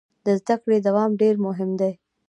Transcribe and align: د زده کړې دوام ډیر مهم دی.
د 0.25 0.27
زده 0.41 0.55
کړې 0.63 0.77
دوام 0.87 1.11
ډیر 1.21 1.35
مهم 1.45 1.69
دی. 1.79 1.91